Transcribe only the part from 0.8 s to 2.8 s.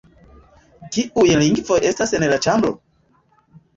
Kiuj lingvoj estas en la ĉambro?